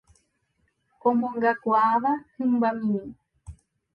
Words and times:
omongakuaáva 1.09 2.11
hymbamimi 2.35 3.01